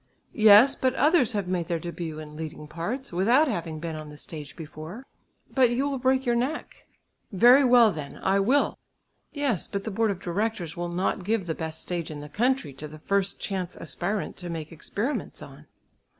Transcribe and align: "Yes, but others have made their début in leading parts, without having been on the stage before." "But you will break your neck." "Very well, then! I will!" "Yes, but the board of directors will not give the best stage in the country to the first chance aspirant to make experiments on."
"Yes, 0.33 0.73
but 0.73 0.95
others 0.95 1.33
have 1.33 1.47
made 1.47 1.67
their 1.67 1.79
début 1.79 2.19
in 2.19 2.35
leading 2.35 2.67
parts, 2.67 3.13
without 3.13 3.47
having 3.47 3.79
been 3.79 3.95
on 3.95 4.09
the 4.09 4.17
stage 4.17 4.55
before." 4.55 5.05
"But 5.53 5.69
you 5.69 5.87
will 5.87 5.99
break 5.99 6.25
your 6.25 6.33
neck." 6.33 6.87
"Very 7.31 7.63
well, 7.63 7.91
then! 7.91 8.19
I 8.23 8.39
will!" 8.39 8.79
"Yes, 9.31 9.67
but 9.67 9.83
the 9.83 9.91
board 9.91 10.09
of 10.09 10.19
directors 10.19 10.75
will 10.75 10.89
not 10.89 11.23
give 11.23 11.45
the 11.45 11.53
best 11.53 11.81
stage 11.81 12.09
in 12.09 12.19
the 12.19 12.29
country 12.29 12.73
to 12.73 12.87
the 12.87 12.97
first 12.97 13.39
chance 13.39 13.77
aspirant 13.77 14.37
to 14.37 14.49
make 14.49 14.71
experiments 14.71 15.43
on." 15.43 15.67